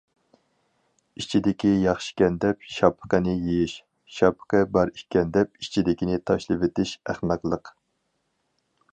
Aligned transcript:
ئىچىدىكى 1.23 1.73
ياخشىكەن 1.81 2.39
دەپ 2.45 2.63
شاپىقىنى 2.75 3.35
يېيىش، 3.49 3.75
شاپىقى 4.19 4.61
بار 4.77 4.93
ئىكەن 4.95 5.35
دەپ 5.35 5.61
ئىچىدىكىنى 5.67 6.17
تاشلىۋېتىش 6.31 6.95
ئەخمەقلىق. 7.13 7.71